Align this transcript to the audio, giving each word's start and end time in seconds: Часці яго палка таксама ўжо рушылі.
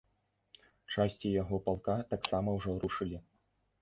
Часці 0.95 1.33
яго 1.41 1.55
палка 1.67 1.99
таксама 2.15 2.49
ўжо 2.59 2.77
рушылі. 2.85 3.17